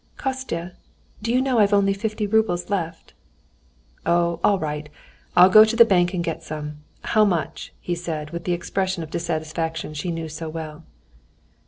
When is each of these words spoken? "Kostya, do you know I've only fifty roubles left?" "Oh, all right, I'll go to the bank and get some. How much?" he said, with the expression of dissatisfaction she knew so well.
"Kostya, 0.17 0.71
do 1.21 1.31
you 1.31 1.39
know 1.43 1.59
I've 1.59 1.75
only 1.75 1.93
fifty 1.93 2.25
roubles 2.25 2.71
left?" 2.71 3.13
"Oh, 4.03 4.39
all 4.43 4.57
right, 4.57 4.89
I'll 5.37 5.47
go 5.47 5.63
to 5.63 5.75
the 5.75 5.85
bank 5.85 6.11
and 6.15 6.23
get 6.23 6.41
some. 6.41 6.77
How 7.03 7.23
much?" 7.23 7.71
he 7.79 7.93
said, 7.93 8.31
with 8.31 8.45
the 8.45 8.53
expression 8.53 9.03
of 9.03 9.11
dissatisfaction 9.11 9.93
she 9.93 10.09
knew 10.09 10.27
so 10.27 10.49
well. 10.49 10.85